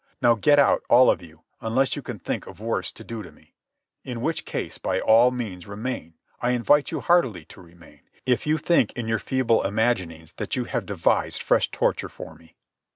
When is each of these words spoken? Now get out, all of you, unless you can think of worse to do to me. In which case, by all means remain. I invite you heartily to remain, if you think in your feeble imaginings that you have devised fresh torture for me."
Now 0.19 0.33
get 0.33 0.57
out, 0.57 0.81
all 0.89 1.11
of 1.11 1.21
you, 1.21 1.41
unless 1.61 1.95
you 1.95 2.01
can 2.01 2.17
think 2.17 2.47
of 2.47 2.59
worse 2.59 2.91
to 2.91 3.03
do 3.03 3.21
to 3.21 3.31
me. 3.31 3.53
In 4.03 4.21
which 4.21 4.45
case, 4.45 4.79
by 4.79 4.99
all 4.99 5.29
means 5.29 5.67
remain. 5.67 6.15
I 6.39 6.53
invite 6.53 6.89
you 6.89 7.01
heartily 7.01 7.45
to 7.45 7.61
remain, 7.61 8.01
if 8.25 8.47
you 8.47 8.57
think 8.57 8.93
in 8.93 9.07
your 9.07 9.19
feeble 9.19 9.61
imaginings 9.61 10.33
that 10.37 10.55
you 10.55 10.63
have 10.63 10.87
devised 10.87 11.43
fresh 11.43 11.69
torture 11.69 12.09
for 12.09 12.33
me." 12.33 12.55